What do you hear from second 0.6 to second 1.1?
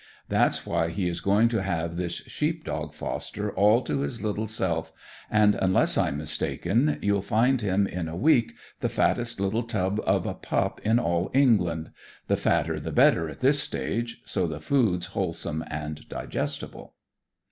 why he